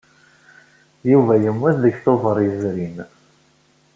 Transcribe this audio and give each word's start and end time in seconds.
Yuba 1.11 1.33
yemmut 1.43 1.75
deg 1.83 1.95
Tubeṛ 2.03 2.37
yezrin. 2.45 2.95